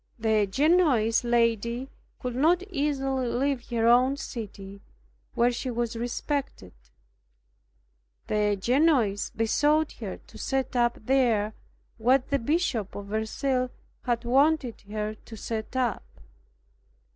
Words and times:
The 0.17 0.47
Genoese 0.47 1.23
lady 1.23 1.87
could 2.19 2.35
not 2.35 2.63
easily 2.71 3.27
leave 3.27 3.69
her 3.69 3.85
own 3.87 4.17
city, 4.17 4.81
where 5.35 5.51
she 5.51 5.69
was 5.69 5.95
respected. 5.95 6.73
The 8.25 8.57
Genoese 8.59 9.29
besought 9.29 9.91
her 9.99 10.17
to 10.17 10.37
set 10.39 10.75
up 10.75 10.97
there 11.05 11.53
what 11.99 12.29
the 12.31 12.39
Bishop 12.39 12.95
of 12.95 13.09
Verceil 13.09 13.69
had 14.01 14.25
wanted 14.25 14.81
her 14.89 15.13
to 15.13 15.35
set 15.37 15.75
up. 15.75 16.09